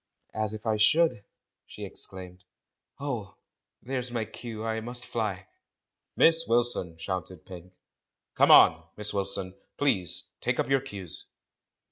"As 0.33 0.55
if 0.55 0.65
I 0.65 0.77
should!" 0.77 1.23
she 1.67 1.85
exclaimed. 1.85 2.43
"Oh! 2.99 3.35
there's 3.83 4.09
my 4.09 4.25
cue, 4.25 4.65
I 4.65 4.79
must 4.81 5.05
fly!" 5.05 5.45
"Miss 6.15 6.47
Wilson!" 6.47 6.97
shouted 6.97 7.45
Pink. 7.45 7.71
"Come 8.33 8.49
on. 8.49 8.83
Miss 8.97 9.13
Wilson, 9.13 9.53
please— 9.77 10.23
take 10.41 10.59
up 10.59 10.69
your 10.71 10.81
cues!" 10.81 11.25